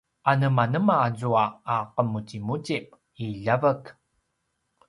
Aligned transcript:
anemanema 0.31 0.95
azua 1.07 1.43
a 1.73 1.75
qemuzimuzip 1.93 2.85
i 3.23 3.25
ljavek? 3.41 3.83